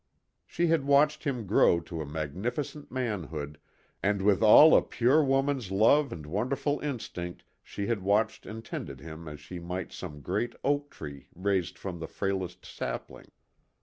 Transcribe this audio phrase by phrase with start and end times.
[0.47, 3.59] She had watched him grow to a magnificent manhood,
[4.01, 8.99] and with all a pure woman's love and wonderful instinct she had watched and tended
[8.99, 13.27] him as she might some great oak tree raised from the frailest sapling.